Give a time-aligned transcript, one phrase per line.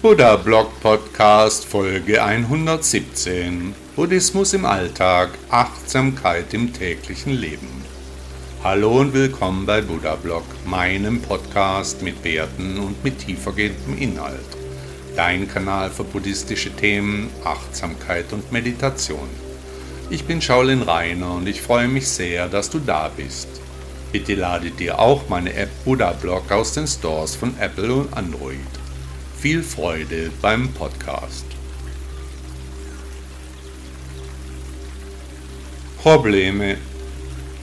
[0.00, 7.82] Buddha Blog Podcast Folge 117 Buddhismus im Alltag, Achtsamkeit im täglichen Leben.
[8.62, 14.38] Hallo und willkommen bei Buddha Blog, meinem Podcast mit Werten und mit tiefergehendem Inhalt.
[15.16, 19.28] Dein Kanal für buddhistische Themen, Achtsamkeit und Meditation.
[20.10, 23.48] Ich bin Shaolin Rainer und ich freue mich sehr, dass du da bist.
[24.12, 28.77] Bitte lade dir auch meine App Buddha Blog aus den Stores von Apple und Android.
[29.40, 31.44] Viel Freude beim Podcast.
[36.02, 36.76] Probleme.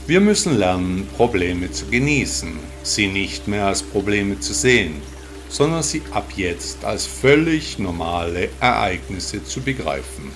[0.08, 2.54] Wir müssen lernen, Probleme zu genießen,
[2.84, 5.02] sie nicht mehr als Probleme zu sehen,
[5.50, 10.32] sondern sie ab jetzt als völlig normale Ereignisse zu begreifen.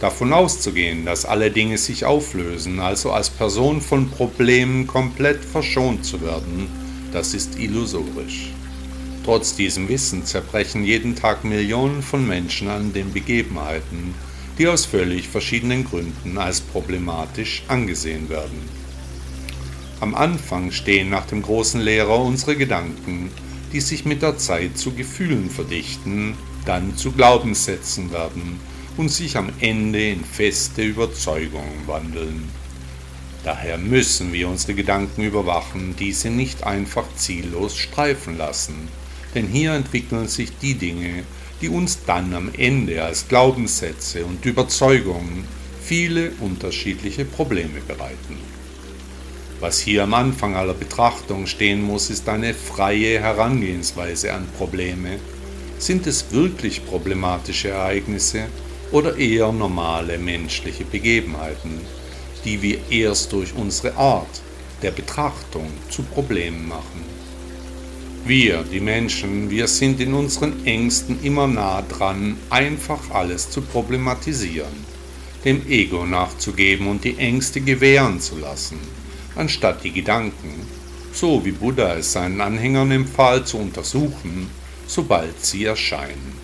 [0.00, 6.20] Davon auszugehen, dass alle Dinge sich auflösen, also als Person von Problemen komplett verschont zu
[6.20, 6.68] werden,
[7.12, 8.52] das ist illusorisch.
[9.24, 14.14] Trotz diesem Wissen zerbrechen jeden Tag Millionen von Menschen an den Begebenheiten,
[14.58, 18.58] die aus völlig verschiedenen Gründen als problematisch angesehen werden.
[20.00, 23.30] Am Anfang stehen nach dem großen Lehrer unsere Gedanken,
[23.72, 26.34] die sich mit der Zeit zu Gefühlen verdichten,
[26.64, 28.58] dann zu Glaubenssätzen werden
[28.96, 32.48] und sich am Ende in feste Überzeugungen wandeln.
[33.44, 38.88] Daher müssen wir unsere Gedanken überwachen, diese nicht einfach ziellos streifen lassen,
[39.34, 41.24] denn hier entwickeln sich die Dinge,
[41.60, 45.44] die uns dann am Ende als Glaubenssätze und Überzeugungen
[45.82, 48.38] viele unterschiedliche Probleme bereiten.
[49.60, 55.18] Was hier am Anfang aller Betrachtung stehen muss, ist eine freie Herangehensweise an Probleme.
[55.78, 58.46] Sind es wirklich problematische Ereignisse
[58.90, 61.80] oder eher normale menschliche Begebenheiten,
[62.44, 64.42] die wir erst durch unsere Art
[64.82, 67.01] der Betrachtung zu Problemen machen?
[68.24, 74.86] Wir, die Menschen, wir sind in unseren Ängsten immer nah dran, einfach alles zu problematisieren,
[75.44, 78.78] dem Ego nachzugeben und die Ängste gewähren zu lassen,
[79.34, 80.68] anstatt die Gedanken,
[81.12, 84.48] so wie Buddha es seinen Anhängern empfahl, zu untersuchen,
[84.86, 86.40] sobald sie erscheinen.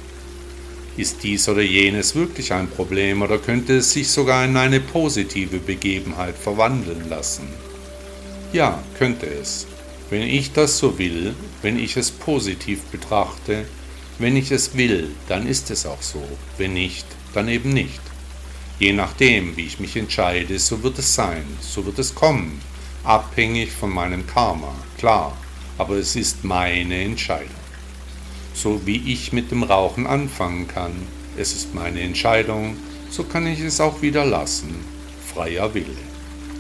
[0.97, 5.59] Ist dies oder jenes wirklich ein Problem oder könnte es sich sogar in eine positive
[5.59, 7.47] Begebenheit verwandeln lassen?
[8.53, 9.69] Ja, könnte es.
[10.11, 13.67] Wenn ich das so will, wenn ich es positiv betrachte,
[14.19, 16.23] wenn ich es will, dann ist es auch so,
[16.57, 18.01] wenn nicht, dann eben nicht.
[18.79, 22.61] Je nachdem, wie ich mich entscheide, so wird es sein, so wird es kommen,
[23.05, 25.37] abhängig von meinem Karma, klar,
[25.77, 27.51] aber es ist meine Entscheidung.
[28.55, 30.93] So wie ich mit dem Rauchen anfangen kann,
[31.37, 32.79] es ist meine Entscheidung,
[33.11, 34.75] so kann ich es auch wieder lassen,
[35.35, 36.09] freier Wille.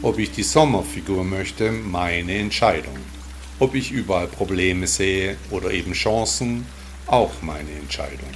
[0.02, 3.07] Ob ich die Sommerfigur möchte, meine Entscheidung.
[3.60, 6.64] Ob ich überall Probleme sehe oder eben Chancen,
[7.06, 8.30] auch meine Entscheidung.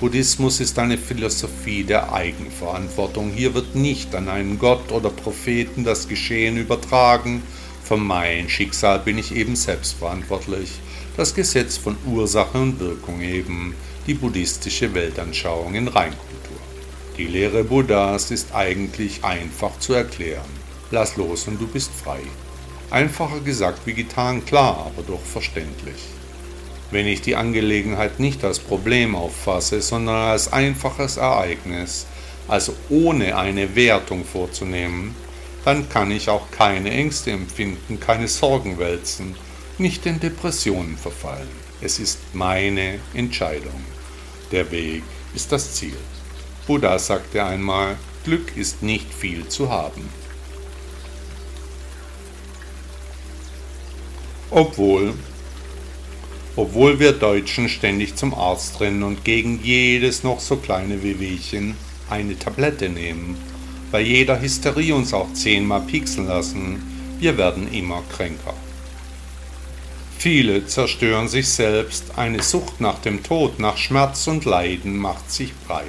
[0.00, 3.32] Buddhismus ist eine Philosophie der Eigenverantwortung.
[3.32, 7.42] Hier wird nicht an einen Gott oder Propheten das Geschehen übertragen.
[7.84, 10.70] Für mein Schicksal bin ich eben selbst verantwortlich.
[11.18, 13.74] Das Gesetz von Ursache und Wirkung eben,
[14.06, 16.56] die buddhistische Weltanschauung in Reinkultur.
[17.18, 20.48] Die Lehre Buddhas ist eigentlich einfach zu erklären.
[20.90, 22.20] Lass los und du bist frei.
[22.90, 26.02] Einfacher gesagt wie getan, klar, aber doch verständlich.
[26.90, 32.06] Wenn ich die Angelegenheit nicht als Problem auffasse, sondern als einfaches Ereignis,
[32.48, 35.14] also ohne eine Wertung vorzunehmen,
[35.64, 39.36] dann kann ich auch keine Ängste empfinden, keine Sorgen wälzen,
[39.78, 41.48] nicht in Depressionen verfallen.
[41.80, 43.84] Es ist meine Entscheidung.
[44.50, 45.04] Der Weg
[45.34, 45.96] ist das Ziel.
[46.66, 50.08] Buddha sagte einmal, Glück ist nicht viel zu haben.
[54.52, 55.14] Obwohl,
[56.56, 61.76] obwohl wir Deutschen ständig zum Arzt rennen und gegen jedes noch so kleine Wehwehchen
[62.08, 63.36] eine Tablette nehmen,
[63.92, 66.82] bei jeder Hysterie uns auch zehnmal pieksen lassen,
[67.20, 68.54] wir werden immer kränker.
[70.18, 75.54] Viele zerstören sich selbst, eine Sucht nach dem Tod, nach Schmerz und Leiden macht sich
[75.68, 75.84] breit.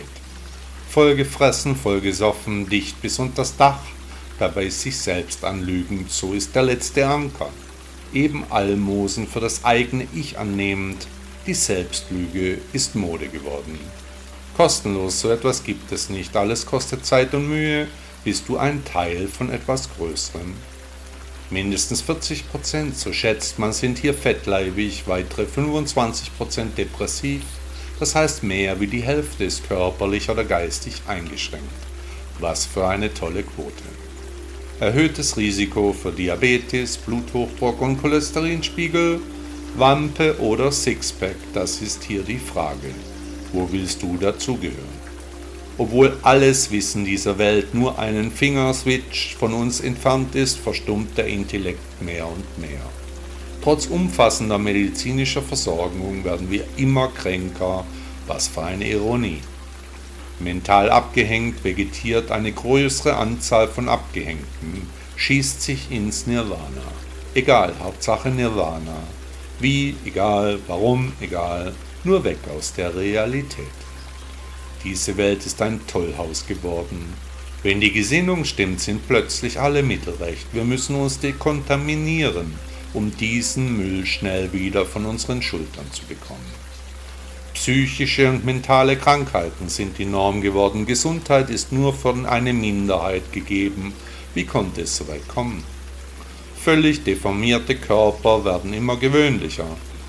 [0.87, 3.81] Vollgefressen, vollgesoffen, dicht bis unters Dach,
[4.37, 7.49] dabei sich selbst anlügend, so ist der letzte Anker
[8.13, 11.07] eben Almosen für das eigene Ich annehmend,
[11.47, 13.79] Die Selbstlüge ist Mode geworden.
[14.55, 16.35] Kostenlos, so etwas gibt es nicht.
[16.35, 17.87] Alles kostet Zeit und Mühe.
[18.23, 20.53] Bist du ein Teil von etwas Größerem?
[21.49, 27.41] Mindestens 40 Prozent, so schätzt man, sind hier fettleibig, weitere 25 Prozent depressiv.
[27.99, 31.67] Das heißt, mehr wie die Hälfte ist körperlich oder geistig eingeschränkt.
[32.39, 34.00] Was für eine tolle Quote.
[34.81, 39.19] Erhöhtes Risiko für Diabetes, Bluthochdruck und Cholesterinspiegel,
[39.77, 42.89] Wampe oder Sixpack, das ist hier die Frage.
[43.53, 44.99] Wo willst du dazugehören?
[45.77, 52.01] Obwohl alles Wissen dieser Welt nur einen Fingerswitch von uns entfernt ist, verstummt der Intellekt
[52.01, 52.81] mehr und mehr.
[53.63, 57.85] Trotz umfassender medizinischer Versorgung werden wir immer kränker,
[58.25, 59.41] was für eine Ironie.
[60.43, 66.91] Mental abgehängt vegetiert eine größere Anzahl von Abgehängten, schießt sich ins Nirvana.
[67.33, 69.03] Egal, Hauptsache Nirvana.
[69.59, 71.73] Wie, egal, warum, egal,
[72.03, 73.65] nur weg aus der Realität.
[74.83, 77.13] Diese Welt ist ein Tollhaus geworden.
[77.63, 80.47] Wenn die Gesinnung stimmt, sind plötzlich alle Mittel recht.
[80.51, 82.55] Wir müssen uns dekontaminieren,
[82.93, 86.60] um diesen Müll schnell wieder von unseren Schultern zu bekommen.
[87.61, 90.87] Psychische und mentale Krankheiten sind die Norm geworden.
[90.87, 93.93] Gesundheit ist nur von einer Minderheit gegeben.
[94.33, 95.63] Wie konnte es so weit kommen?
[96.59, 99.67] Völlig deformierte Körper werden immer gewöhnlicher.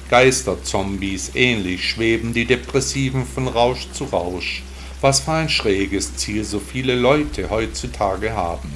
[0.09, 4.63] Geisterzombies ähnlich schweben die Depressiven von Rausch zu Rausch.
[5.03, 8.73] Was für ein schräges Ziel so viele Leute heutzutage haben.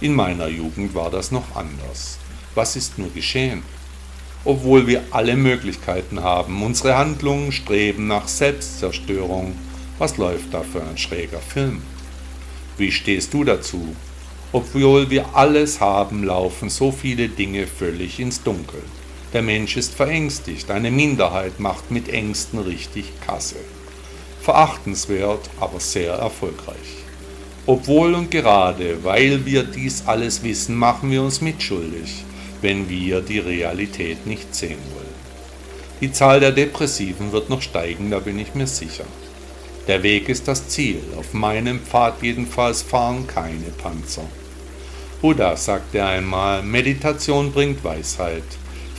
[0.00, 2.18] In meiner Jugend war das noch anders.
[2.54, 3.64] Was ist nur geschehen?
[4.44, 9.54] Obwohl wir alle Möglichkeiten haben, unsere Handlungen streben nach Selbstzerstörung.
[9.98, 11.82] Was läuft da für ein schräger Film?
[12.76, 13.94] Wie stehst du dazu?
[14.50, 18.82] Obwohl wir alles haben, laufen so viele Dinge völlig ins Dunkel.
[19.32, 23.56] Der Mensch ist verängstigt, eine Minderheit macht mit Ängsten richtig Kasse.
[24.40, 26.76] Verachtenswert, aber sehr erfolgreich.
[27.64, 32.24] Obwohl und gerade, weil wir dies alles wissen, machen wir uns mitschuldig,
[32.62, 35.22] wenn wir die Realität nicht sehen wollen.
[36.00, 39.04] Die Zahl der Depressiven wird noch steigen, da bin ich mir sicher.
[39.86, 44.24] Der Weg ist das Ziel, auf meinem Pfad jedenfalls fahren keine Panzer.
[45.20, 48.42] Buddha sagte einmal, Meditation bringt Weisheit,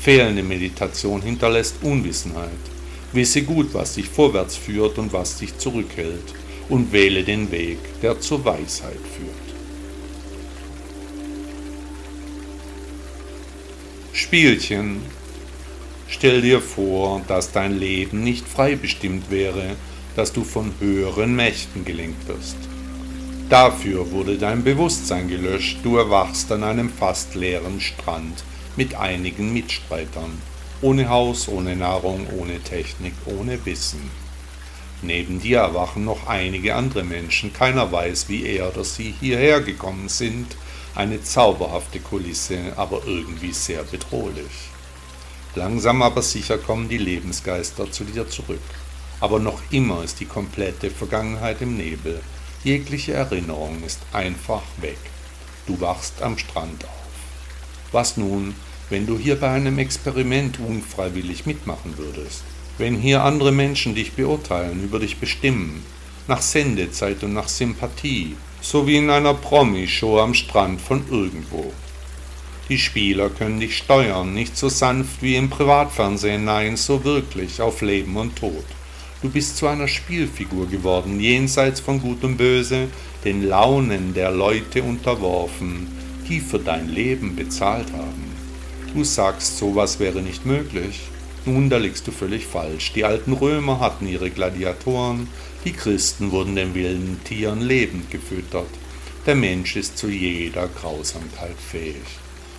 [0.03, 2.49] Fehlende Meditation hinterlässt Unwissenheit.
[3.13, 6.33] Wisse gut, was dich vorwärts führt und was dich zurückhält,
[6.67, 9.42] und wähle den Weg, der zur Weisheit führt.
[14.33, 15.03] Spielchen.
[16.07, 19.75] Stell dir vor, dass dein Leben nicht frei bestimmt wäre,
[20.15, 22.57] dass du von höheren Mächten gelenkt wirst.
[23.47, 28.43] Dafür wurde dein Bewusstsein gelöscht, du erwachst an einem fast leeren Strand
[28.75, 30.41] mit einigen Mitstreitern,
[30.81, 34.09] ohne Haus, ohne Nahrung, ohne Technik, ohne Wissen.
[35.03, 40.09] Neben dir erwachen noch einige andere Menschen, keiner weiß, wie er oder sie hierher gekommen
[40.09, 40.55] sind,
[40.95, 44.69] eine zauberhafte Kulisse, aber irgendwie sehr bedrohlich.
[45.55, 48.61] Langsam aber sicher kommen die Lebensgeister zu dir zurück,
[49.19, 52.21] aber noch immer ist die komplette Vergangenheit im Nebel,
[52.63, 54.97] jegliche Erinnerung ist einfach weg.
[55.65, 56.89] Du wachst am Strand auf.
[57.91, 58.55] Was nun,
[58.89, 62.43] wenn du hier bei einem Experiment unfreiwillig mitmachen würdest?
[62.77, 65.85] Wenn hier andere Menschen dich beurteilen, über dich bestimmen,
[66.27, 71.73] nach Sendezeit und nach Sympathie, so wie in einer Promi-Show am Strand von irgendwo.
[72.69, 77.81] Die Spieler können dich steuern, nicht so sanft wie im Privatfernsehen, nein, so wirklich auf
[77.81, 78.63] Leben und Tod.
[79.21, 82.87] Du bist zu einer Spielfigur geworden, jenseits von Gut und Böse,
[83.25, 85.87] den Launen der Leute unterworfen,
[86.29, 88.31] die für dein Leben bezahlt haben.
[88.93, 91.01] Du sagst, sowas wäre nicht möglich.
[91.45, 92.93] Nun, da liegst du völlig falsch.
[92.93, 95.27] Die alten Römer hatten ihre Gladiatoren,
[95.65, 98.69] die Christen wurden den wilden Tieren lebend gefüttert.
[99.25, 101.95] Der Mensch ist zu jeder Grausamkeit fähig.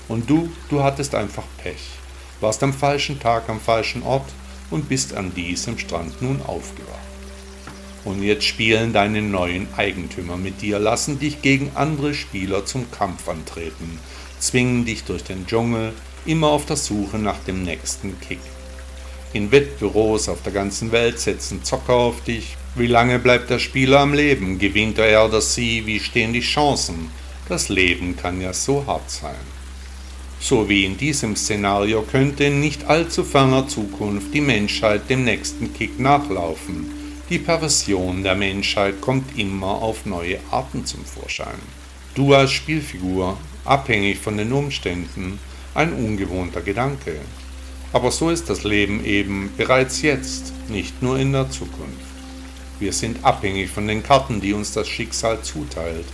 [0.06, 1.92] Und du, du hattest einfach Pech,
[2.40, 4.30] warst am falschen Tag am falschen Ort
[4.70, 6.98] und bist an diesem Strand nun aufgewacht.
[8.04, 13.30] Und jetzt spielen deine neuen Eigentümer mit dir, lassen dich gegen andere Spieler zum Kampf
[13.30, 13.98] antreten,
[14.40, 15.94] zwingen dich durch den Dschungel,
[16.26, 18.40] immer auf der Suche nach dem nächsten Kick.
[19.34, 22.56] In Wettbüros auf der ganzen Welt setzen Zocker auf dich.
[22.74, 24.58] Wie lange bleibt der Spieler am Leben?
[24.58, 25.84] Gewinnt er oder sie?
[25.84, 27.10] Wie stehen die Chancen?
[27.50, 29.34] Das Leben kann ja so hart sein.
[30.40, 35.74] So wie in diesem Szenario könnte in nicht allzu ferner Zukunft die Menschheit dem nächsten
[35.74, 41.58] Kick nachlaufen die Perversion der Menschheit kommt immer auf neue Arten zum Vorschein.
[42.14, 45.38] Du als Spielfigur, abhängig von den Umständen,
[45.74, 47.16] ein ungewohnter Gedanke.
[47.94, 52.04] Aber so ist das Leben eben bereits jetzt, nicht nur in der Zukunft.
[52.80, 56.06] Wir sind abhängig von den Karten, die uns das Schicksal zuteilt.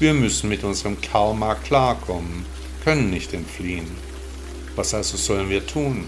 [0.00, 2.44] Wir müssen mit unserem Karma klarkommen,
[2.82, 3.86] können nicht entfliehen.
[4.74, 6.06] Was also sollen wir tun?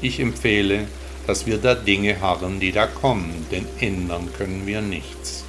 [0.00, 0.88] Ich empfehle,
[1.28, 5.44] dass wir da Dinge harren, die da kommen, denn ändern können wir nichts.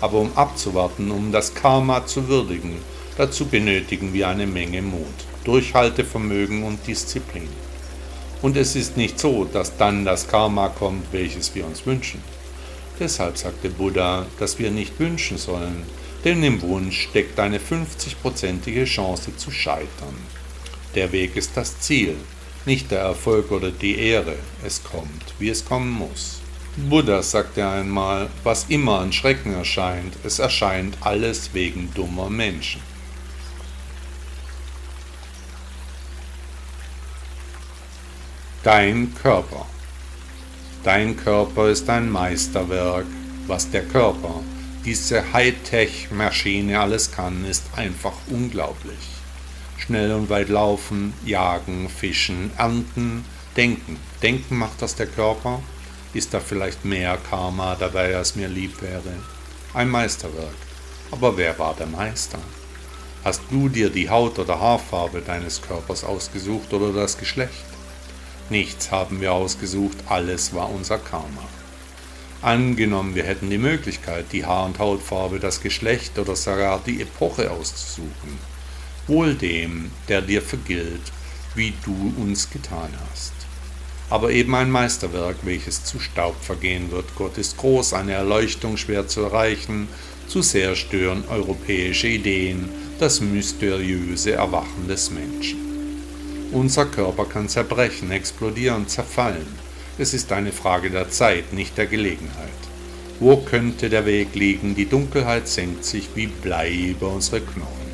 [0.00, 2.78] Aber um abzuwarten, um das Karma zu würdigen,
[3.18, 5.04] dazu benötigen wir eine Menge Mut,
[5.44, 7.69] Durchhaltevermögen und Disziplin.
[8.42, 12.22] Und es ist nicht so, dass dann das Karma kommt, welches wir uns wünschen.
[12.98, 15.84] Deshalb sagte Buddha, dass wir nicht wünschen sollen,
[16.24, 20.16] denn im Wunsch steckt eine 50-prozentige Chance zu scheitern.
[20.94, 22.16] Der Weg ist das Ziel,
[22.66, 24.36] nicht der Erfolg oder die Ehre.
[24.64, 26.40] Es kommt, wie es kommen muss.
[26.76, 32.82] Buddha sagte einmal, was immer an Schrecken erscheint, es erscheint alles wegen dummer Menschen.
[38.62, 39.64] Dein Körper.
[40.84, 43.06] Dein Körper ist ein Meisterwerk.
[43.46, 44.42] Was der Körper,
[44.84, 48.98] diese Hightech-Maschine alles kann, ist einfach unglaublich.
[49.78, 53.24] Schnell und weit laufen, jagen, fischen, ernten,
[53.56, 53.96] denken.
[54.22, 55.62] Denken macht das der Körper?
[56.12, 59.14] Ist da vielleicht mehr Karma dabei, als mir lieb wäre?
[59.72, 60.60] Ein Meisterwerk.
[61.10, 62.38] Aber wer war der Meister?
[63.24, 67.64] Hast du dir die Haut oder Haarfarbe deines Körpers ausgesucht oder das Geschlecht?
[68.50, 71.48] Nichts haben wir ausgesucht, alles war unser Karma.
[72.42, 77.48] Angenommen, wir hätten die Möglichkeit, die Haar- und Hautfarbe, das Geschlecht oder sogar die Epoche
[77.48, 78.38] auszusuchen.
[79.06, 81.12] Wohl dem, der dir vergilt,
[81.54, 83.34] wie du uns getan hast.
[84.08, 87.14] Aber eben ein Meisterwerk, welches zu Staub vergehen wird.
[87.14, 89.86] Gott ist groß, eine Erleuchtung schwer zu erreichen,
[90.26, 95.69] zu sehr stören europäische Ideen, das mysteriöse Erwachen des Menschen.
[96.52, 99.46] Unser Körper kann zerbrechen, explodieren, zerfallen.
[99.98, 102.48] Es ist eine Frage der Zeit, nicht der Gelegenheit.
[103.20, 104.74] Wo könnte der Weg liegen?
[104.74, 107.90] Die Dunkelheit senkt sich wie Blei über unsere Knochen.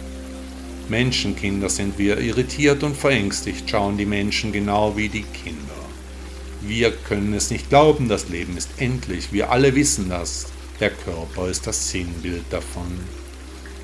[0.88, 5.60] Menschenkinder sind wir, irritiert und verängstigt schauen die Menschen genau wie die Kinder.
[6.62, 10.46] Wir können es nicht glauben, das Leben ist endlich, wir alle wissen das.
[10.80, 13.00] Der Körper ist das Sinnbild davon.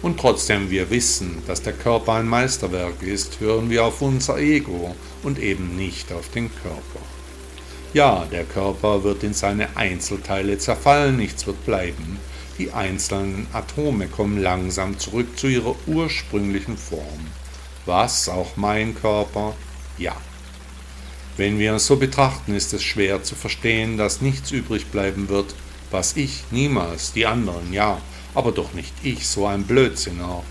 [0.02, 4.96] Und trotzdem wir wissen, dass der Körper ein Meisterwerk ist, hören wir auf unser Ego
[5.22, 7.00] und eben nicht auf den Körper.
[7.94, 12.18] Ja, der Körper wird in seine Einzelteile zerfallen, nichts wird bleiben.
[12.58, 17.26] Die einzelnen Atome kommen langsam zurück zu ihrer ursprünglichen Form.
[17.86, 19.54] Was, auch mein Körper?
[19.98, 20.16] Ja.
[21.36, 25.54] Wenn wir es so betrachten, ist es schwer zu verstehen, dass nichts übrig bleiben wird,
[25.90, 28.00] was ich niemals, die anderen, ja,
[28.34, 30.44] aber doch nicht ich, so ein Blödsinn auch.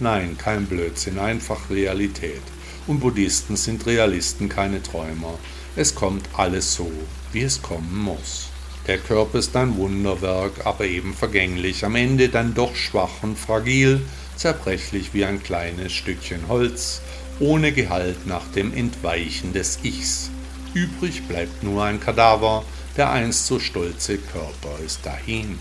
[0.00, 2.42] Nein, kein Blödsinn, einfach Realität.
[2.86, 5.38] Und Buddhisten sind Realisten, keine Träumer.
[5.74, 6.90] Es kommt alles so,
[7.32, 8.48] wie es kommen muss.
[8.86, 14.00] Der Körper ist ein Wunderwerk, aber eben vergänglich, am Ende dann doch schwach und fragil,
[14.36, 17.00] zerbrechlich wie ein kleines Stückchen Holz,
[17.40, 20.30] ohne Gehalt nach dem Entweichen des Ichs.
[20.72, 22.64] Übrig bleibt nur ein Kadaver,
[22.96, 25.58] der einst so stolze Körper ist dahin.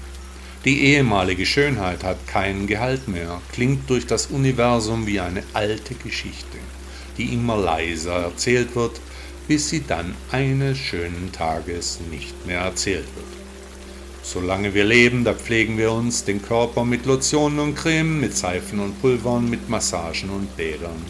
[0.65, 6.57] Die ehemalige Schönheit hat keinen Gehalt mehr, klingt durch das Universum wie eine alte Geschichte,
[7.19, 8.99] die immer leiser erzählt wird,
[9.47, 13.27] bis sie dann eines schönen Tages nicht mehr erzählt wird.
[14.23, 18.79] Solange wir leben, da pflegen wir uns den Körper mit Lotionen und Cremen, mit Seifen
[18.79, 21.05] und Pulvern, mit Massagen und Bädern.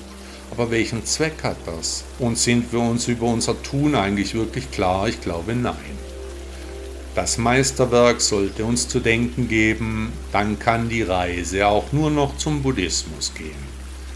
[0.52, 2.04] Aber welchen Zweck hat das?
[2.20, 5.08] Und sind wir uns über unser Tun eigentlich wirklich klar?
[5.08, 6.05] Ich glaube nein.
[7.16, 12.62] Das Meisterwerk sollte uns zu denken geben, dann kann die Reise auch nur noch zum
[12.62, 13.76] Buddhismus gehen.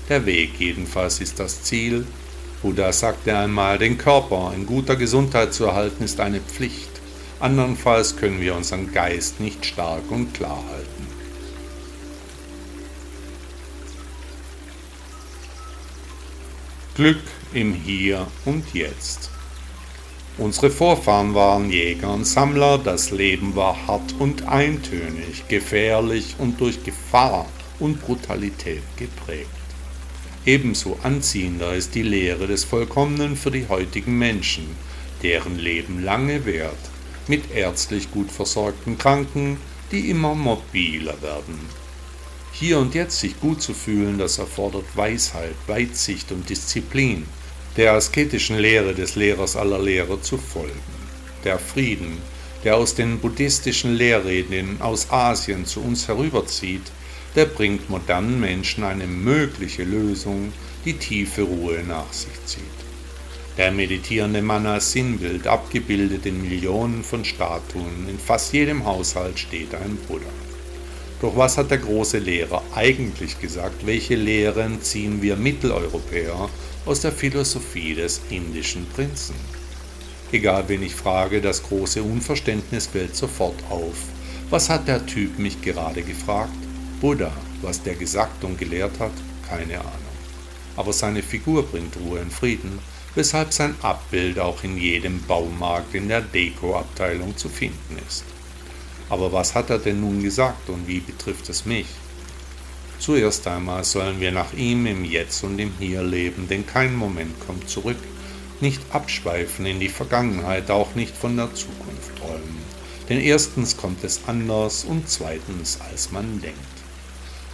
[0.09, 2.05] Der Weg jedenfalls ist das Ziel.
[2.61, 6.89] Buddha sagte einmal, den Körper in guter Gesundheit zu erhalten ist eine Pflicht.
[7.39, 11.07] Andernfalls können wir unseren Geist nicht stark und klar halten.
[16.95, 17.21] Glück
[17.53, 19.29] im Hier und Jetzt.
[20.39, 26.81] Unsere Vorfahren waren Jäger und Sammler, das Leben war hart und eintönig, gefährlich und durch
[26.85, 27.45] Gefahr
[27.77, 29.49] und Brutalität geprägt.
[30.45, 34.63] Ebenso anziehender ist die Lehre des Vollkommenen für die heutigen Menschen,
[35.23, 36.89] deren Leben lange währt,
[37.27, 39.57] mit ärztlich gut versorgten Kranken,
[39.91, 41.59] die immer mobiler werden.
[42.53, 47.25] Hier und jetzt sich gut zu fühlen, das erfordert Weisheit, Weitsicht und Disziplin,
[47.77, 50.81] der asketischen Lehre des Lehrers aller Lehrer zu folgen.
[51.43, 52.17] Der Frieden,
[52.63, 56.91] der aus den buddhistischen Lehrreden aus Asien zu uns herüberzieht,
[57.35, 60.51] der bringt modernen Menschen eine mögliche Lösung,
[60.83, 62.63] die tiefe Ruhe nach sich zieht.
[63.57, 69.75] Der meditierende Mann als Sinnbild, abgebildet in Millionen von Statuen, in fast jedem Haushalt steht
[69.75, 70.29] ein Buddha.
[71.21, 73.85] Doch was hat der große Lehrer eigentlich gesagt?
[73.85, 76.49] Welche Lehren ziehen wir Mitteleuropäer
[76.85, 79.35] aus der Philosophie des indischen Prinzen?
[80.31, 83.95] Egal wen ich frage, das große Unverständnis fällt sofort auf.
[84.49, 86.53] Was hat der Typ mich gerade gefragt?
[87.01, 87.31] Buddha,
[87.61, 89.11] was der gesagt und gelehrt hat,
[89.47, 89.93] keine Ahnung.
[90.75, 92.79] Aber seine Figur bringt Ruhe und Frieden,
[93.15, 98.23] weshalb sein Abbild auch in jedem Baumarkt in der Dekoabteilung zu finden ist.
[99.09, 101.87] Aber was hat er denn nun gesagt und wie betrifft es mich?
[102.99, 107.39] Zuerst einmal sollen wir nach ihm im Jetzt und im Hier leben, denn kein Moment
[107.47, 107.97] kommt zurück.
[108.59, 112.57] Nicht abschweifen in die Vergangenheit, auch nicht von der Zukunft träumen.
[113.07, 116.59] Denn erstens kommt es anders und zweitens, als man denkt.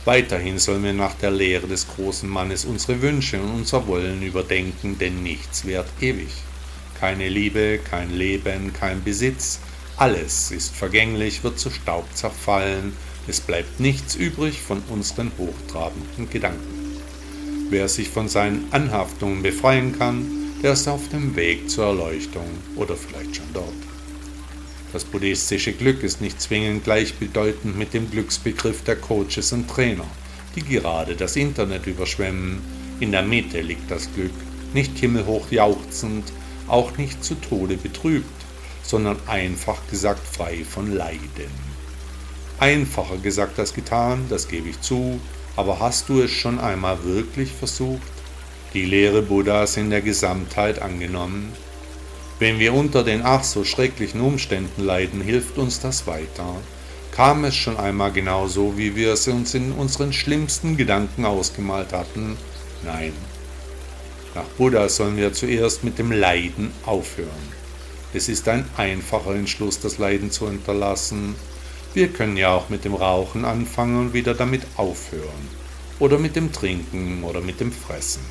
[0.04, 4.98] Weiterhin sollen wir nach der Lehre des großen Mannes unsere Wünsche und unser Wollen überdenken,
[5.00, 6.32] denn nichts währt ewig.
[7.00, 9.60] Keine Liebe, kein Leben, kein Besitz,
[9.98, 12.94] alles ist vergänglich, wird zu Staub zerfallen,
[13.28, 17.00] es bleibt nichts übrig von unseren hochtrabenden Gedanken.
[17.70, 20.26] Wer sich von seinen Anhaftungen befreien kann,
[20.62, 23.74] der ist auf dem Weg zur Erleuchtung oder vielleicht schon dort.
[24.94, 30.06] Das buddhistische Glück ist nicht zwingend gleichbedeutend mit dem Glücksbegriff der Coaches und Trainer,
[30.56, 32.62] die gerade das Internet überschwemmen.
[33.00, 34.32] In der Mitte liegt das Glück,
[34.74, 36.32] nicht himmelhoch jauchzend,
[36.68, 38.46] auch nicht zu Tode betrübt,
[38.84, 41.75] sondern einfach gesagt frei von Leiden.
[42.60, 45.20] Einfacher gesagt als getan, das gebe ich zu,
[45.56, 48.02] aber hast du es schon einmal wirklich versucht?
[48.74, 51.54] Die Lehre Buddhas in der Gesamtheit angenommen?
[52.40, 56.56] Wenn wir unter den ach so schrecklichen Umständen leiden, hilft uns das weiter.
[57.12, 61.94] Kam es schon einmal genau so, wie wir es uns in unseren schlimmsten Gedanken ausgemalt
[61.94, 62.36] hatten?
[62.84, 63.14] Nein.
[64.34, 67.30] Nach Buddha sollen wir zuerst mit dem Leiden aufhören.
[68.14, 71.36] Es ist ein einfacher Entschluss, das Leiden zu unterlassen.
[71.96, 75.48] Wir können ja auch mit dem Rauchen anfangen und wieder damit aufhören.
[75.98, 78.22] Oder mit dem Trinken oder mit dem Fressen.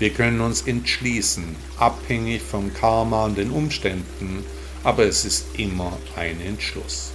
[0.00, 1.44] Wir können uns entschließen,
[1.78, 4.44] abhängig vom Karma und den Umständen,
[4.82, 7.12] aber es ist immer ein Entschluss.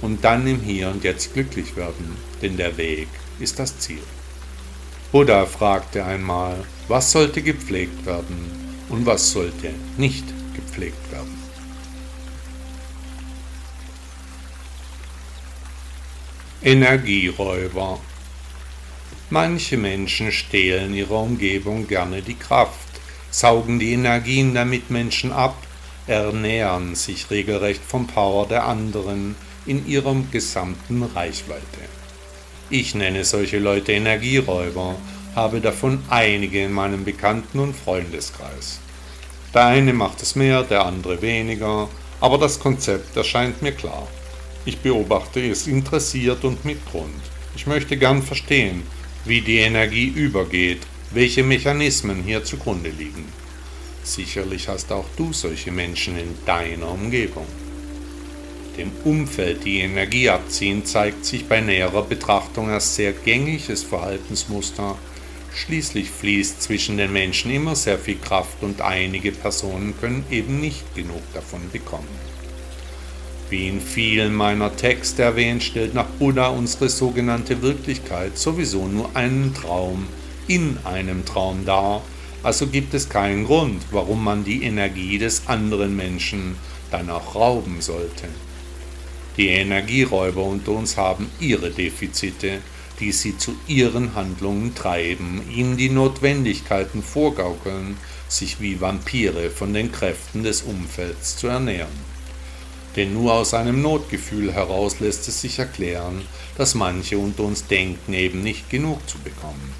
[0.00, 4.02] Und dann im Hier und Jetzt glücklich werden, denn der Weg ist das Ziel.
[5.12, 6.56] Buddha fragte einmal,
[6.88, 8.50] was sollte gepflegt werden
[8.88, 11.41] und was sollte nicht gepflegt werden.
[16.64, 17.98] Energieräuber
[19.30, 23.00] Manche Menschen stehlen ihrer Umgebung gerne die Kraft,
[23.32, 25.56] saugen die Energien der Mitmenschen ab,
[26.06, 29.34] ernähren sich regelrecht vom Power der anderen
[29.66, 31.80] in ihrem gesamten Reichweite.
[32.70, 34.94] Ich nenne solche Leute Energieräuber,
[35.34, 38.78] habe davon einige in meinem Bekannten- und Freundeskreis.
[39.52, 41.88] Der eine macht es mehr, der andere weniger,
[42.20, 44.06] aber das Konzept erscheint mir klar.
[44.64, 47.22] Ich beobachte es interessiert und mit Grund.
[47.56, 48.82] Ich möchte gern verstehen,
[49.24, 53.26] wie die Energie übergeht, welche Mechanismen hier zugrunde liegen.
[54.04, 57.46] Sicherlich hast auch du solche Menschen in deiner Umgebung.
[58.76, 64.96] Dem Umfeld die Energie abziehen zeigt sich bei näherer Betrachtung als sehr gängiges Verhaltensmuster,
[65.54, 70.94] Schließlich fließt zwischen den Menschen immer sehr viel Kraft und einige Personen können eben nicht
[70.94, 72.08] genug davon bekommen.
[73.52, 79.52] Wie in vielen meiner Texte erwähnt, stellt nach Buddha unsere sogenannte Wirklichkeit sowieso nur einen
[79.52, 80.06] Traum
[80.48, 82.00] in einem Traum dar,
[82.42, 86.56] also gibt es keinen Grund, warum man die Energie des anderen Menschen
[86.90, 88.26] dann auch rauben sollte.
[89.36, 92.60] Die Energieräuber unter uns haben ihre Defizite,
[93.00, 99.92] die sie zu ihren Handlungen treiben, ihnen die Notwendigkeiten vorgaukeln, sich wie Vampire von den
[99.92, 102.11] Kräften des Umfelds zu ernähren.
[102.96, 106.22] Denn nur aus einem Notgefühl heraus lässt es sich erklären,
[106.58, 109.72] dass manche unter uns denken, eben nicht genug zu bekommen.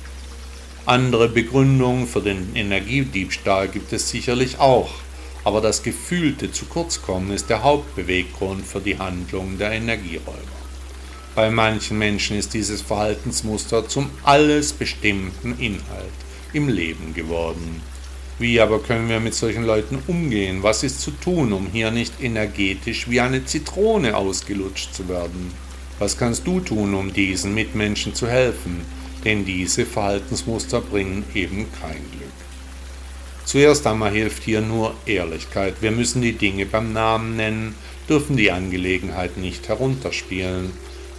[0.87, 4.91] Andere Begründungen für den Energiediebstahl gibt es sicherlich auch,
[5.45, 10.63] aber das gefühlte zu kurz kommen ist der Hauptbeweggrund für die Handlung der Energieräuber.
[11.35, 16.13] Bei manchen Menschen ist dieses Verhaltensmuster zum alles bestimmten Inhalt
[16.53, 17.81] im Leben geworden.
[18.39, 20.63] Wie aber können wir mit solchen Leuten umgehen?
[20.63, 25.53] Was ist zu tun, um hier nicht energetisch wie eine Zitrone ausgelutscht zu werden?
[25.99, 28.81] Was kannst du tun, um diesen Mitmenschen zu helfen?
[29.25, 32.33] Denn diese Verhaltensmuster bringen eben kein Glück.
[33.45, 35.75] Zuerst einmal hilft hier nur Ehrlichkeit.
[35.81, 37.75] Wir müssen die Dinge beim Namen nennen,
[38.09, 40.73] dürfen die Angelegenheit nicht herunterspielen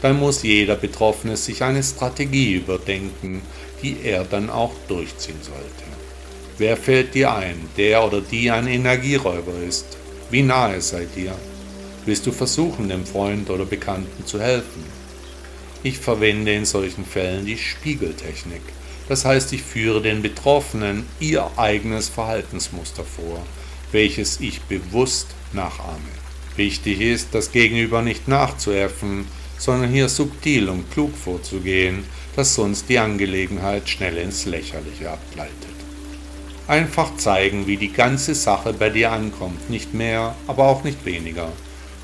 [0.04, 3.42] dann muss jeder Betroffene sich eine Strategie überdenken,
[3.82, 5.93] die er dann auch durchziehen sollte.
[6.60, 9.98] Wer fällt dir ein, der oder die ein Energieräuber ist?
[10.30, 11.34] Wie nahe seid ihr?
[12.06, 14.84] Willst du versuchen, dem Freund oder Bekannten zu helfen?
[15.82, 18.62] Ich verwende in solchen Fällen die Spiegeltechnik.
[19.10, 23.44] Das heißt, ich führe den Betroffenen ihr eigenes Verhaltensmuster vor,
[23.92, 26.00] welches ich bewusst nachahme.
[26.56, 29.26] Wichtig ist, das Gegenüber nicht nachzuäffen,
[29.58, 32.04] sondern hier subtil und klug vorzugehen,
[32.36, 35.83] dass sonst die Angelegenheit schnell ins Lächerliche abgleitet.
[36.68, 41.52] Einfach zeigen, wie die ganze Sache bei dir ankommt, nicht mehr, aber auch nicht weniger.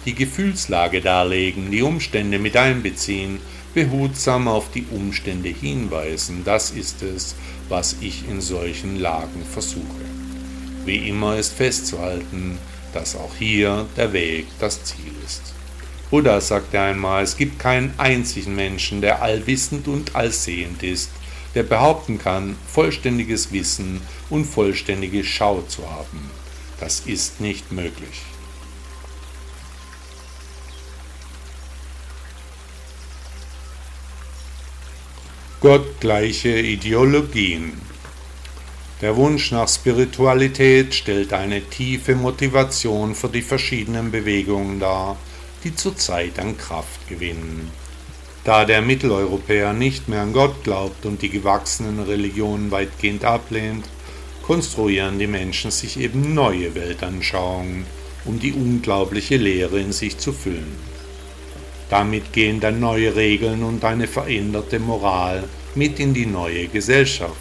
[0.05, 3.39] Die Gefühlslage darlegen, die Umstände mit einbeziehen,
[3.73, 7.35] behutsam auf die Umstände hinweisen, das ist es,
[7.69, 9.83] was ich in solchen Lagen versuche.
[10.85, 12.57] Wie immer ist festzuhalten,
[12.93, 15.53] dass auch hier der Weg das Ziel ist.
[16.09, 21.11] Buddha sagte einmal, es gibt keinen einzigen Menschen, der allwissend und allsehend ist,
[21.59, 26.31] der behaupten kann, vollständiges Wissen und vollständige Schau zu haben.
[26.79, 28.21] Das ist nicht möglich.
[35.59, 37.73] Gottgleiche Ideologien.
[39.01, 45.17] Der Wunsch nach Spiritualität stellt eine tiefe Motivation für die verschiedenen Bewegungen dar,
[45.65, 47.69] die zurzeit an Kraft gewinnen.
[48.43, 53.85] Da der Mitteleuropäer nicht mehr an Gott glaubt und die gewachsenen Religionen weitgehend ablehnt,
[54.41, 57.85] konstruieren die Menschen sich eben neue Weltanschauungen,
[58.25, 60.75] um die unglaubliche Lehre in sich zu füllen.
[61.89, 65.43] Damit gehen dann neue Regeln und eine veränderte Moral
[65.75, 67.35] mit in die neue Gesellschaft,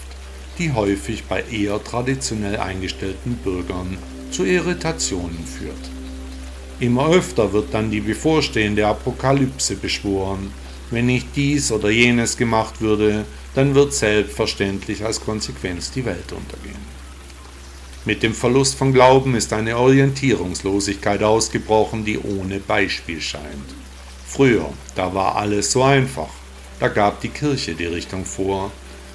[0.58, 3.98] die häufig bei eher traditionell eingestellten Bürgern
[4.30, 5.90] zu Irritationen führt.
[6.80, 10.52] Immer öfter wird dann die bevorstehende Apokalypse beschworen.
[10.90, 16.88] Wenn nicht dies oder jenes gemacht würde, dann wird selbstverständlich als Konsequenz die Welt untergehen.
[18.04, 23.74] Mit dem Verlust von Glauben ist eine Orientierungslosigkeit ausgebrochen, die ohne Beispiel scheint.
[24.26, 26.30] Früher, da war alles so einfach.
[26.80, 28.70] Da gab die Kirche die Richtung vor.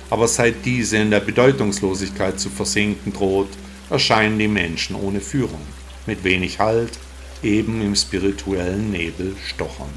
[0.09, 3.49] Aber seit diese in der Bedeutungslosigkeit zu versinken droht,
[3.89, 5.61] erscheinen die Menschen ohne Führung,
[6.05, 6.99] mit wenig Halt,
[7.41, 9.89] eben im spirituellen Nebel stochernd.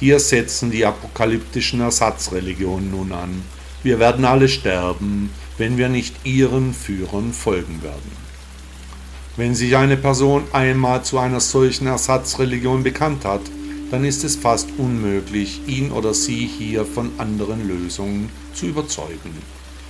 [0.00, 3.42] Hier setzen die apokalyptischen Ersatzreligionen nun an.
[3.82, 8.28] Wir werden alle sterben, wenn wir nicht ihren Führern folgen werden.
[9.36, 13.42] Wenn sich eine Person einmal zu einer solchen Ersatzreligion bekannt hat,
[13.90, 19.42] dann ist es fast unmöglich, ihn oder sie hier von anderen Lösungen zu überzeugen.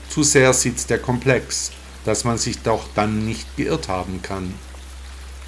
[0.09, 1.73] Zu sehr sitzt der Komplex,
[2.05, 4.55] dass man sich doch dann nicht geirrt haben kann.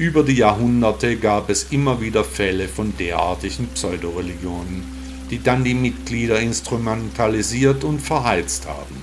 [0.01, 4.83] Über die Jahrhunderte gab es immer wieder Fälle von derartigen Pseudoreligionen,
[5.31, 8.97] die dann die Mitglieder instrumentalisiert und verheizt haben.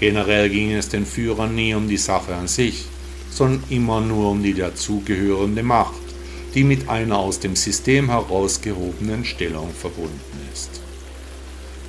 [0.00, 2.86] Generell ging es den Führern nie um die Sache an sich,
[3.30, 6.04] sondern immer nur um die dazugehörende Macht
[6.54, 10.80] die mit einer aus dem System herausgehobenen Stellung verbunden ist.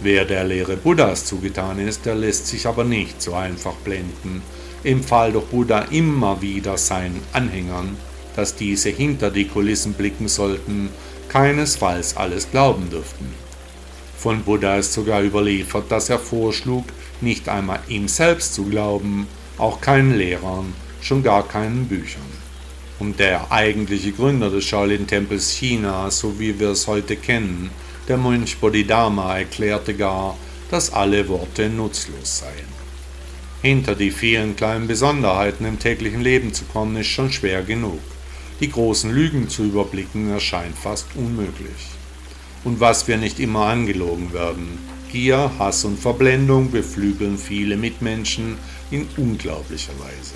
[0.02, 4.42] Wer der Lehre Buddhas zugetan ist, der lässt sich aber nicht so einfach blenden,
[4.84, 7.96] empfahl doch Buddha immer wieder seinen Anhängern,
[8.36, 10.90] dass diese hinter die Kulissen blicken sollten,
[11.30, 13.34] keinesfalls alles glauben dürften.
[14.18, 16.86] Von Buddha ist sogar überliefert, dass er vorschlug,
[17.22, 22.46] nicht einmal ihm selbst zu glauben, auch keinen Lehrern, schon gar keinen Büchern
[23.00, 27.70] und der eigentliche Gründer des Shaolin-Tempels China, so wie wir es heute kennen,
[28.08, 30.38] der Mönch Bodhidharma, erklärte gar,
[30.72, 32.76] dass alle Worte nutzlos seien.
[33.62, 38.00] Hinter die vielen kleinen Besonderheiten im täglichen Leben zu kommen, ist schon schwer genug.
[38.62, 41.90] Die großen Lügen zu überblicken erscheint fast unmöglich.
[42.64, 44.80] Und was wir nicht immer angelogen werden,
[45.12, 48.58] Gier, Hass und Verblendung beflügeln viele Mitmenschen
[48.92, 50.36] in unglaublicher Weise.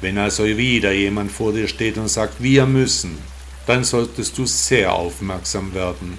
[0.00, 3.18] Wenn also wieder jemand vor dir steht und sagt, wir müssen,
[3.66, 6.18] dann solltest du sehr aufmerksam werden.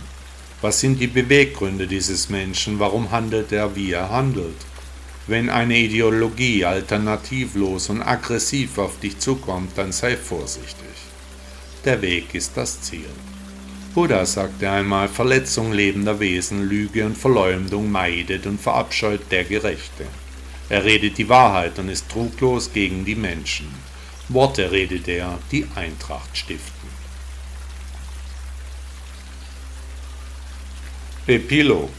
[0.61, 2.79] Was sind die Beweggründe dieses Menschen?
[2.79, 4.55] Warum handelt er, wie er handelt?
[5.25, 10.83] Wenn eine Ideologie alternativlos und aggressiv auf dich zukommt, dann sei vorsichtig.
[11.85, 13.09] Der Weg ist das Ziel.
[13.93, 20.05] Buddha sagte einmal, Verletzung lebender Wesen, Lüge und Verleumdung meidet und verabscheut der Gerechte.
[20.67, 23.67] Er redet die Wahrheit und ist truglos gegen die Menschen.
[24.29, 26.89] Worte redet er, die Eintracht stiften.
[31.27, 31.91] Epilog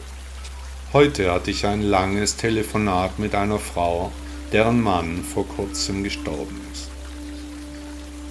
[0.94, 4.12] Heute hatte ich ein langes Telefonat mit einer Frau,
[4.52, 6.88] deren Mann vor kurzem gestorben ist.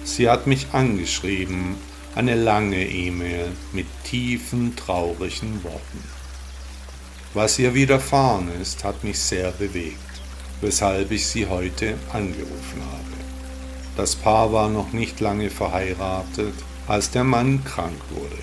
[0.02, 1.76] Sie hat mich angeschrieben,
[2.14, 6.02] eine lange E-Mail mit tiefen, traurigen Worten.
[7.34, 9.98] Was ihr widerfahren ist, hat mich sehr bewegt.
[10.62, 13.16] weshalb ich Sie heute angerufen habe.
[13.94, 16.54] Das Paar war noch nicht lange verheiratet,
[16.88, 18.42] als der Mann krank wurde.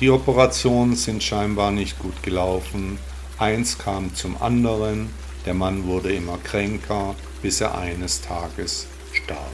[0.00, 2.98] Die Operationen sind scheinbar nicht gut gelaufen,
[3.38, 5.10] eins kam zum anderen,
[5.46, 9.52] der Mann wurde immer kränker, bis er eines Tages starb.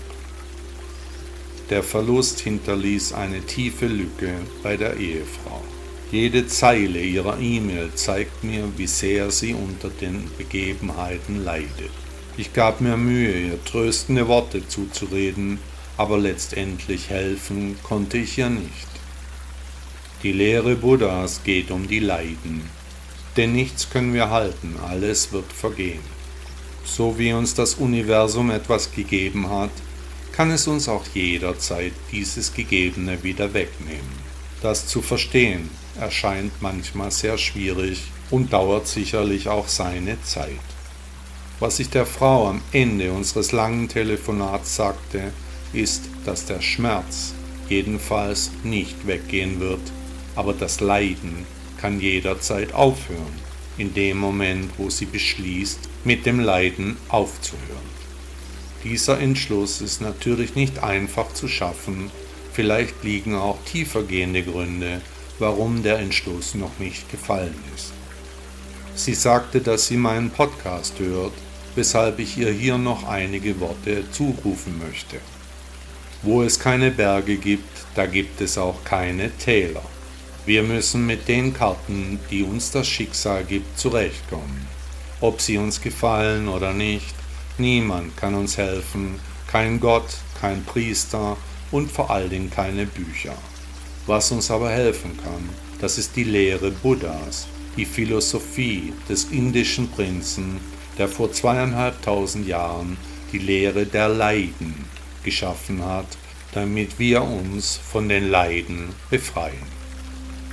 [1.70, 5.62] Der Verlust hinterließ eine tiefe Lücke bei der Ehefrau.
[6.10, 11.92] Jede Zeile ihrer E-Mail zeigt mir, wie sehr sie unter den Begebenheiten leidet.
[12.36, 15.60] Ich gab mir Mühe, ihr tröstende Worte zuzureden,
[15.96, 18.88] aber letztendlich helfen konnte ich ihr nicht.
[20.22, 22.68] Die Lehre Buddhas geht um die Leiden,
[23.40, 26.02] denn nichts können wir halten, alles wird vergehen.
[26.84, 29.70] So wie uns das Universum etwas gegeben hat,
[30.32, 34.30] kann es uns auch jederzeit dieses Gegebene wieder wegnehmen.
[34.60, 40.50] Das zu verstehen erscheint manchmal sehr schwierig und dauert sicherlich auch seine Zeit.
[41.60, 45.32] Was ich der Frau am Ende unseres langen Telefonats sagte,
[45.72, 47.32] ist, dass der Schmerz
[47.70, 49.92] jedenfalls nicht weggehen wird,
[50.36, 51.46] aber das Leiden
[51.80, 53.38] kann jederzeit aufhören,
[53.78, 57.90] in dem Moment, wo sie beschließt, mit dem Leiden aufzuhören.
[58.84, 62.10] Dieser Entschluss ist natürlich nicht einfach zu schaffen,
[62.52, 65.00] vielleicht liegen auch tiefergehende Gründe,
[65.38, 67.92] warum der Entschluss noch nicht gefallen ist.
[68.94, 71.32] Sie sagte, dass sie meinen Podcast hört,
[71.74, 75.16] weshalb ich ihr hier noch einige Worte zurufen möchte.
[76.22, 79.82] Wo es keine Berge gibt, da gibt es auch keine Täler.
[80.46, 84.66] Wir müssen mit den Karten, die uns das Schicksal gibt, zurechtkommen.
[85.20, 87.14] Ob sie uns gefallen oder nicht,
[87.60, 90.08] Niemand kann uns helfen, kein Gott,
[90.40, 91.36] kein Priester
[91.70, 93.34] und vor allen Dingen keine Bücher.
[94.06, 95.46] Was uns aber helfen kann,
[95.78, 100.58] das ist die Lehre Buddhas, die Philosophie des indischen Prinzen,
[100.96, 102.96] der vor zweieinhalbtausend Jahren
[103.30, 104.86] die Lehre der Leiden
[105.22, 106.16] geschaffen hat,
[106.52, 109.79] damit wir uns von den Leiden befreien.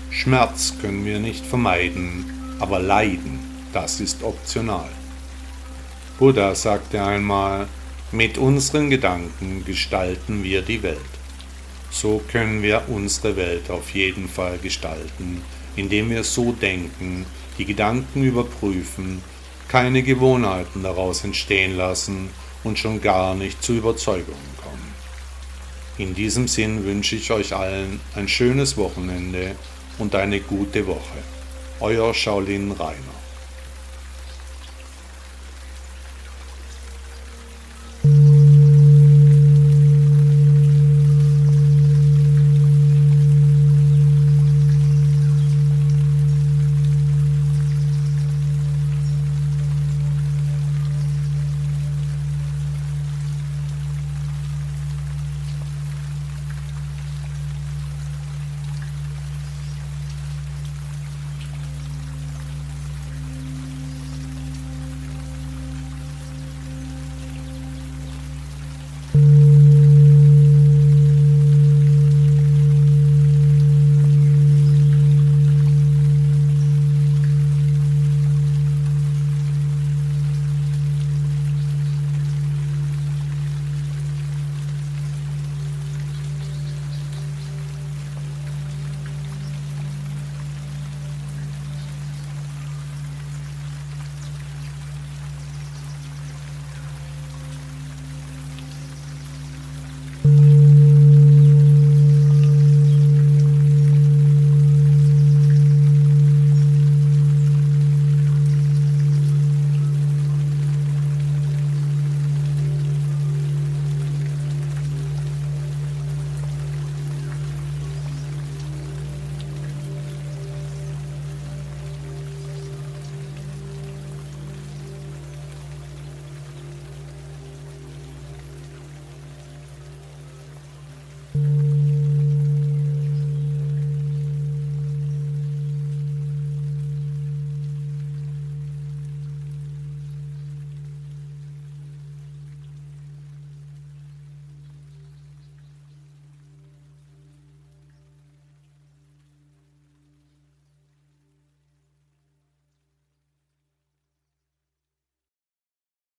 [0.10, 2.26] Schmerz können wir nicht vermeiden,
[2.60, 3.40] aber Leiden,
[3.74, 4.90] das ist optional.
[6.18, 7.68] Buddha sagte einmal,
[8.12, 10.98] mit unseren Gedanken gestalten wir die Welt.
[11.92, 15.42] So können wir unsere Welt auf jeden Fall gestalten,
[15.76, 17.26] indem wir so denken,
[17.58, 19.22] die Gedanken überprüfen,
[19.68, 22.30] keine Gewohnheiten daraus entstehen lassen
[22.64, 24.94] und schon gar nicht zu Überzeugungen kommen.
[25.98, 29.56] In diesem Sinn wünsche ich euch allen ein schönes Wochenende
[29.98, 31.20] und eine gute Woche.
[31.80, 33.17] Euer Shaolin Rainer.